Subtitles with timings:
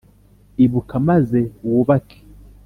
[0.65, 2.17] Ibuka, maze wubake.